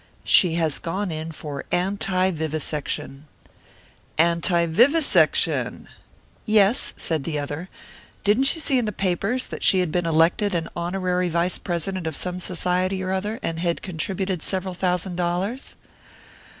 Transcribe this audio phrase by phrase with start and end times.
[0.23, 3.27] "She has gone in for anti vivisection."
[4.17, 5.87] "Anti vivisection!"
[6.43, 7.69] "Yes," said the other;
[8.23, 12.07] "didn't you see in the papers that she had been elected an honorary vice president
[12.07, 15.75] of some society or other, and had contributed several thousand dollars?"